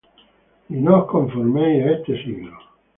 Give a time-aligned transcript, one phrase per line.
[0.69, 2.55] Y no os conforméis á este siglo;